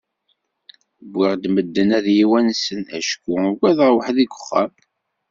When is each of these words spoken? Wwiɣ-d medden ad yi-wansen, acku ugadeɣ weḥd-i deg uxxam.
Wwiɣ-d 1.11 1.43
medden 1.53 1.89
ad 1.97 2.05
yi-wansen, 2.17 2.81
acku 2.97 3.31
ugadeɣ 3.49 3.89
weḥd-i 3.95 4.25
deg 4.25 4.31
uxxam. 4.37 4.71